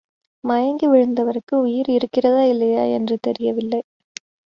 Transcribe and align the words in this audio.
மயங்கி 0.43 0.87
விழுந்தவருக்கு 0.87 1.55
உயிர் 1.61 1.89
இருக்கிறதா 1.89 2.43
இல்லையா 2.45 2.83
என்று 2.91 3.17
தெரியவில்லை. 3.21 3.81